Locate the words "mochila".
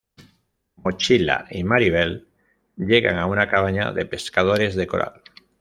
0.83-1.45